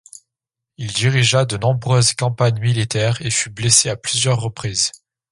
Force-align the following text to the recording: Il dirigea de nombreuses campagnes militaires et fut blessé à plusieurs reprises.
Il 0.77 0.91
dirigea 0.93 1.45
de 1.45 1.57
nombreuses 1.57 2.15
campagnes 2.15 2.59
militaires 2.59 3.21
et 3.21 3.29
fut 3.29 3.51
blessé 3.51 3.87
à 3.87 3.95
plusieurs 3.95 4.39
reprises. 4.41 4.91